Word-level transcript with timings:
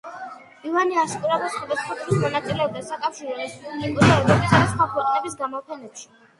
ივანე 0.69 0.95
ასკურავა 1.01 1.49
სხვადასხვა 1.55 1.97
დროს 1.99 2.23
მონაწილეობდა 2.23 2.83
საკავშირო, 2.89 3.37
რესპუბლიკურ, 3.43 4.11
ევროპისა 4.17 4.65
და 4.67 4.75
სხვა 4.75 4.91
ქვეყნების 4.99 5.41
გამოფენებში. 5.47 6.13